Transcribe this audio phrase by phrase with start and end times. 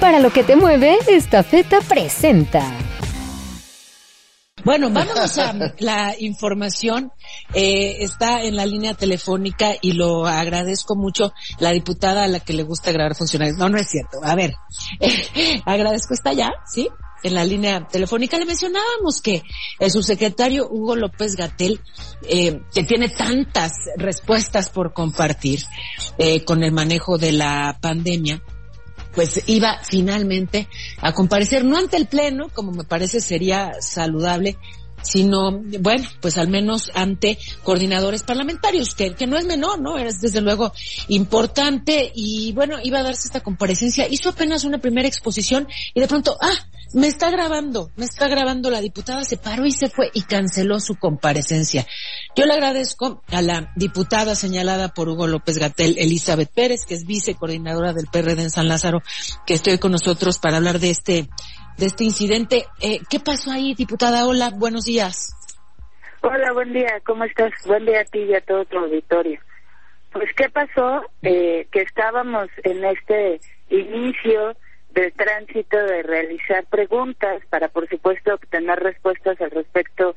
[0.00, 2.62] Para lo que te mueve, esta feta presenta.
[4.64, 7.10] Bueno, vamos a la información.
[7.52, 12.52] Eh, está en la línea telefónica y lo agradezco mucho la diputada a la que
[12.52, 13.58] le gusta grabar funcionarios.
[13.58, 14.18] No, no es cierto.
[14.22, 14.54] A ver,
[15.64, 16.88] agradezco, está ya, ¿sí?
[17.24, 19.42] En la línea telefónica le mencionábamos que
[19.80, 21.80] el subsecretario Hugo López Gatel,
[22.28, 25.64] eh, que tiene tantas respuestas por compartir
[26.18, 28.40] eh, con el manejo de la pandemia,
[29.14, 30.68] pues iba finalmente
[31.00, 34.56] a comparecer, no ante el Pleno, como me parece sería saludable,
[35.02, 39.96] sino, bueno, pues al menos ante coordinadores parlamentarios, que, que no es menor, ¿no?
[39.96, 40.72] Es desde luego
[41.08, 44.08] importante y bueno, iba a darse esta comparecencia.
[44.08, 48.70] Hizo apenas una primera exposición y de pronto, ah, me está grabando, me está grabando
[48.70, 51.86] la diputada, se paró y se fue y canceló su comparecencia.
[52.38, 57.04] Yo le agradezco a la diputada señalada por Hugo López Gatel, Elizabeth Pérez, que es
[57.04, 59.00] vicecoordinadora del PRD en San Lázaro,
[59.44, 61.26] que estoy con nosotros para hablar de este
[61.78, 62.66] de este incidente.
[62.80, 64.24] Eh, ¿Qué pasó ahí, diputada?
[64.24, 65.34] Hola, buenos días.
[66.20, 67.50] Hola, buen día, ¿cómo estás?
[67.66, 69.40] Buen día a ti y a todo tu auditorio.
[70.12, 71.10] Pues, ¿qué pasó?
[71.22, 74.54] Eh, que estábamos en este inicio
[74.90, 80.14] del tránsito de realizar preguntas para, por supuesto, obtener respuestas al respecto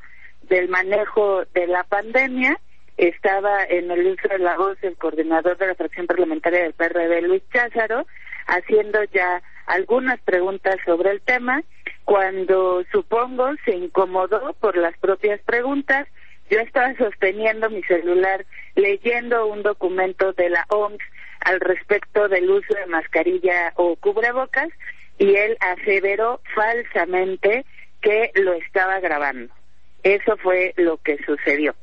[0.52, 2.60] del manejo de la pandemia.
[2.98, 7.22] Estaba en el uso de la voz el coordinador de la fracción parlamentaria del PRD,
[7.22, 8.06] Luis Cházaro,
[8.46, 11.62] haciendo ya algunas preguntas sobre el tema.
[12.04, 16.06] Cuando supongo se incomodó por las propias preguntas,
[16.50, 18.44] yo estaba sosteniendo mi celular
[18.74, 21.00] leyendo un documento de la OMS
[21.40, 24.68] al respecto del uso de mascarilla o cubrebocas
[25.16, 27.64] y él aseveró falsamente
[28.02, 29.54] que lo estaba grabando.
[30.02, 31.74] Eso fue lo que sucedió.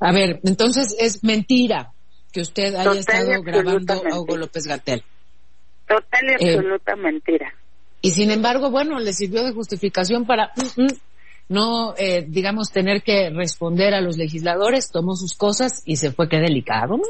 [0.00, 1.92] A ver, entonces es mentira
[2.32, 5.02] que usted haya estado grabando a Hugo López Gatel.
[5.86, 7.52] Total y eh, absoluta mentira.
[8.00, 10.88] Y sin embargo, bueno, le sirvió de justificación para mm, mm,
[11.48, 16.28] no, eh, digamos, tener que responder a los legisladores, tomó sus cosas y se fue
[16.28, 17.04] que delicado, ¿no?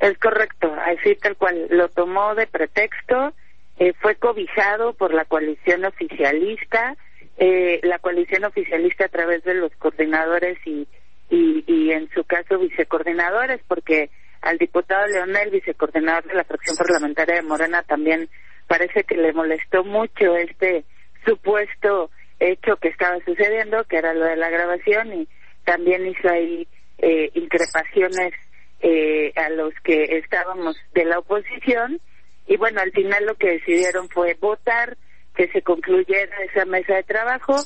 [0.00, 1.66] Es correcto, así tal cual.
[1.70, 3.32] Lo tomó de pretexto,
[3.78, 6.96] eh, fue cobijado por la coalición oficialista,
[7.42, 10.86] eh, la coalición oficialista a través de los coordinadores y,
[11.30, 14.10] y, en su caso vicecoordinadores, porque
[14.42, 18.28] al diputado Leonel, vicecoordinador de la fracción parlamentaria de Morena, también
[18.66, 20.84] parece que le molestó mucho este
[21.24, 25.28] supuesto hecho que estaba sucediendo, que era lo de la grabación, y
[25.64, 26.68] también hizo ahí
[26.98, 28.34] eh, increpaciones
[28.80, 32.02] eh, a los que estábamos de la oposición.
[32.46, 34.98] Y bueno, al final lo que decidieron fue votar
[35.40, 37.56] que se concluyera esa mesa de trabajo.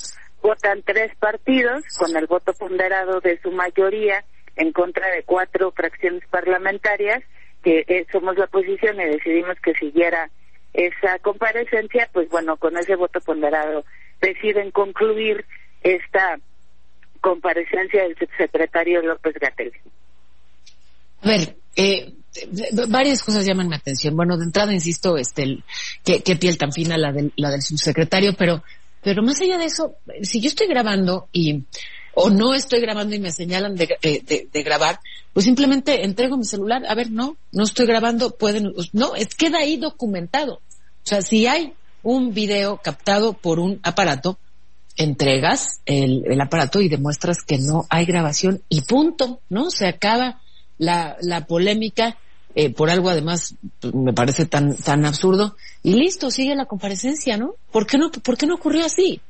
[0.40, 4.24] Votan tres partidos con el voto ponderado de su mayoría
[4.54, 7.24] en contra de cuatro fracciones parlamentarias
[7.64, 10.30] que eh, somos la oposición y decidimos que siguiera
[10.72, 13.84] esa comparecencia, pues bueno, con ese voto ponderado
[14.20, 15.44] deciden concluir
[15.82, 16.38] esta
[17.20, 19.72] comparecencia del subsecretario López Gatel.
[21.22, 22.12] A ver, eh,
[22.88, 24.16] varias cosas llaman mi atención.
[24.16, 25.62] Bueno, de entrada, insisto, este,
[26.04, 28.62] qué, piel tan fina la del, la del subsecretario, pero,
[29.02, 31.64] pero más allá de eso, si yo estoy grabando y
[32.14, 33.88] o no estoy grabando y me señalan de,
[34.52, 35.00] de, grabar,
[35.32, 39.58] pues simplemente entrego mi celular, a ver, no, no estoy grabando, pueden, no, es, queda
[39.58, 40.54] ahí documentado.
[40.54, 44.38] O sea, si hay un video captado por un aparato,
[44.96, 49.72] entregas el, el aparato y demuestras que no hay grabación y punto, ¿no?
[49.72, 50.40] Se acaba
[50.78, 52.16] la, la polémica
[52.54, 53.56] eh, por algo además
[53.92, 58.36] me parece tan tan absurdo y listo sigue la comparecencia no por qué no por
[58.36, 59.20] qué no ocurrió así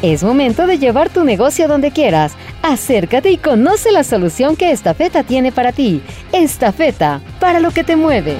[0.00, 2.36] es momento de llevar tu negocio donde quieras.
[2.62, 6.04] Acércate y conoce la solución que Estafeta tiene para ti.
[6.32, 8.36] Estafeta, para lo que te mueve.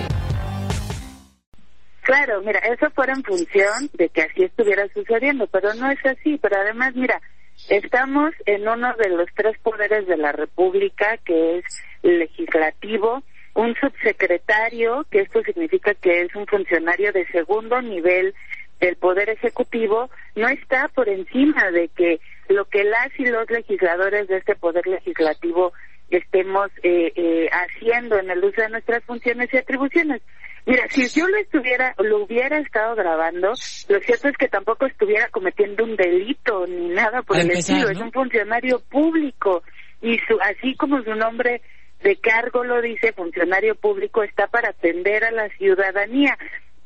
[2.03, 6.38] Claro, mira, eso fuera en función de que así estuviera sucediendo, pero no es así.
[6.41, 7.20] Pero además, mira,
[7.69, 11.64] estamos en uno de los tres poderes de la República, que es
[12.03, 13.22] legislativo,
[13.54, 18.34] un subsecretario, que esto significa que es un funcionario de segundo nivel
[18.81, 24.28] el Poder Ejecutivo no está por encima de que lo que las y los legisladores
[24.28, 25.73] de este Poder Legislativo
[26.11, 30.23] estemos eh, eh, haciendo en el uso de nuestras funciones y atribuciones.
[30.64, 33.49] Mira, si yo lo estuviera, lo hubiera estado grabando,
[33.88, 37.88] lo cierto es que tampoco estuviera cometiendo un delito ni nada por el estilo.
[37.88, 39.62] Es un funcionario público
[40.00, 41.62] y su, así como su nombre
[42.03, 46.39] de cargo lo dice, funcionario público está para atender a la ciudadanía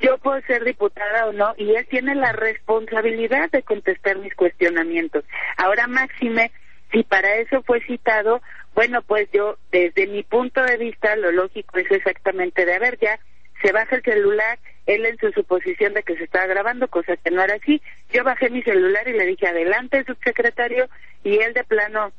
[0.03, 5.23] yo puedo ser diputada o no y él tiene la responsabilidad de contestar mis cuestionamientos.
[5.55, 6.51] Ahora, Máxime,
[6.91, 8.41] si para eso fue citado,
[8.75, 13.17] bueno, pues yo, desde mi punto de vista, lo lógico es exactamente de, haber ya,
[13.61, 17.31] se baja el celular, él en su suposición de que se estaba grabando, cosa que
[17.31, 17.81] no era así.
[18.11, 20.89] Yo bajé mi celular y le dije adelante, subsecretario,
[21.23, 22.11] y él de plano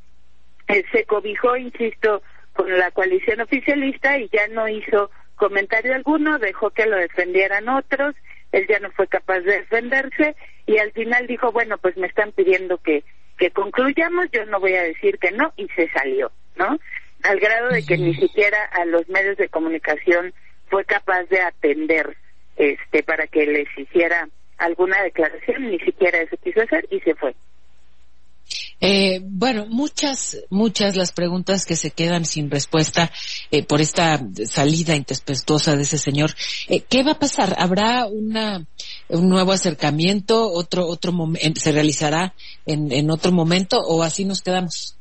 [0.68, 2.22] eh, se cobijó, insisto,
[2.54, 8.14] con la coalición oficialista y ya no hizo comentario alguno, dejó que lo defendieran otros,
[8.52, 10.36] él ya no fue capaz de defenderse
[10.66, 13.04] y al final dijo, bueno, pues me están pidiendo que,
[13.36, 16.78] que concluyamos, yo no voy a decir que no y se salió, ¿no?
[17.24, 20.32] Al grado de que ni siquiera a los medios de comunicación
[20.68, 22.16] fue capaz de atender
[22.56, 24.28] este para que les hiciera
[24.58, 27.34] alguna declaración, ni siquiera eso quiso hacer y se fue.
[28.86, 33.10] Eh, bueno, muchas, muchas las preguntas que se quedan sin respuesta
[33.50, 36.32] eh, por esta salida intespestuosa de ese señor.
[36.68, 37.54] Eh, ¿Qué va a pasar?
[37.56, 38.66] ¿Habrá una,
[39.08, 40.50] un nuevo acercamiento?
[40.52, 41.12] ¿Otro, otro
[41.54, 42.34] se realizará
[42.66, 44.98] en, en otro momento o así nos quedamos?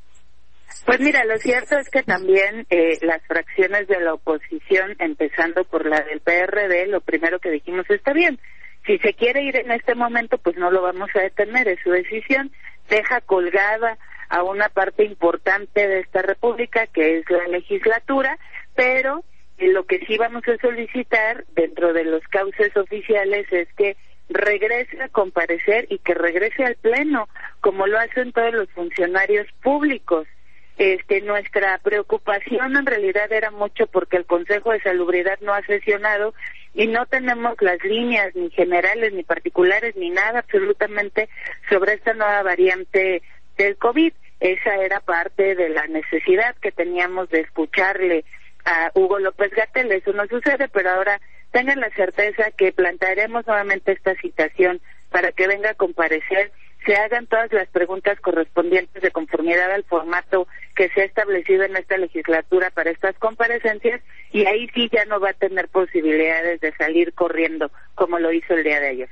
[0.85, 5.85] Pues mira, lo cierto es que también eh, las fracciones de la oposición, empezando por
[5.85, 8.39] la del PRD, lo primero que dijimos está bien.
[8.85, 11.89] Si se quiere ir en este momento, pues no lo vamos a detener, es su
[11.91, 12.51] decisión.
[12.93, 13.97] Deja colgada
[14.29, 18.37] a una parte importante de esta república, que es la legislatura,
[18.75, 19.23] pero
[19.57, 23.97] eh, lo que sí vamos a solicitar dentro de los cauces oficiales es que
[24.29, 27.29] regrese a comparecer y que regrese al Pleno,
[27.61, 30.27] como lo hacen todos los funcionarios públicos.
[30.77, 36.33] Este, nuestra preocupación en realidad era mucho porque el Consejo de Salubridad no ha sesionado
[36.73, 41.29] y no tenemos las líneas ni generales ni particulares ni nada absolutamente
[41.69, 43.21] sobre esta nueva variante
[43.57, 44.13] del COVID.
[44.39, 48.25] Esa era parte de la necesidad que teníamos de escucharle
[48.65, 49.91] a Hugo López Gatel.
[49.91, 51.21] Eso no sucede, pero ahora
[51.51, 54.81] tengan la certeza que plantearemos nuevamente esta citación
[55.11, 56.51] para que venga a comparecer
[56.85, 61.75] se hagan todas las preguntas correspondientes de conformidad al formato que se ha establecido en
[61.75, 64.01] esta legislatura para estas comparecencias
[64.31, 68.53] y ahí sí ya no va a tener posibilidades de salir corriendo como lo hizo
[68.53, 69.09] el día de ayer.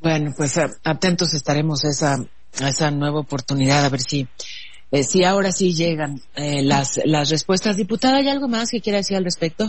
[0.00, 2.16] Bueno, pues atentos estaremos a esa,
[2.60, 4.26] a esa nueva oportunidad, a ver si,
[4.90, 7.76] eh, si ahora sí llegan eh, las, las respuestas.
[7.76, 9.66] Diputada, ¿hay algo más que quiera decir al respecto?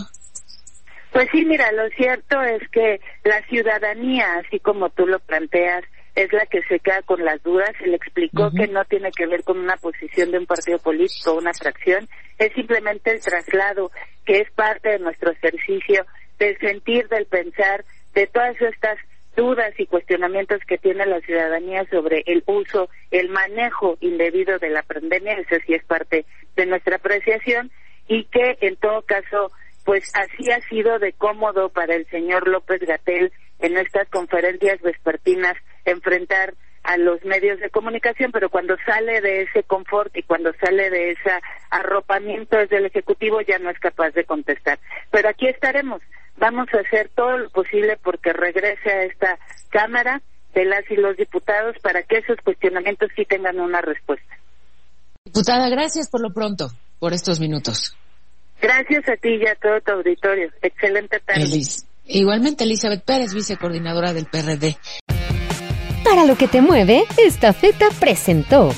[1.14, 5.84] Pues sí, mira, lo cierto es que la ciudadanía, así como tú lo planteas,
[6.16, 7.70] es la que se queda con las dudas.
[7.78, 11.30] Se le explicó que no tiene que ver con una posición de un partido político
[11.30, 13.92] o una fracción, es simplemente el traslado
[14.26, 16.04] que es parte de nuestro ejercicio
[16.40, 18.98] del sentir, del pensar, de todas estas
[19.36, 24.82] dudas y cuestionamientos que tiene la ciudadanía sobre el uso, el manejo indebido de la
[24.82, 26.26] pandemia, eso sí es parte
[26.56, 27.70] de nuestra apreciación,
[28.08, 29.52] y que en todo caso
[29.84, 35.56] pues así ha sido de cómodo para el señor López Gatel en estas conferencias vespertinas
[35.84, 40.90] enfrentar a los medios de comunicación, pero cuando sale de ese confort y cuando sale
[40.90, 41.30] de ese
[41.70, 44.78] arropamiento desde el Ejecutivo ya no es capaz de contestar.
[45.10, 46.02] Pero aquí estaremos.
[46.36, 49.38] Vamos a hacer todo lo posible porque regrese a esta
[49.70, 50.20] Cámara
[50.54, 54.38] de las y los diputados para que esos cuestionamientos sí tengan una respuesta.
[55.24, 57.96] Diputada, gracias por lo pronto, por estos minutos.
[58.64, 60.50] Gracias a ti y a todo tu auditorio.
[60.62, 61.44] Excelente tarde.
[62.06, 64.78] Igualmente Elizabeth Pérez, vicecoordinadora del PRD.
[66.02, 68.70] Para lo que te mueve, esta feta presentó